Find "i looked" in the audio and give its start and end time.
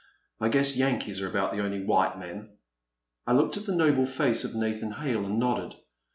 3.27-3.55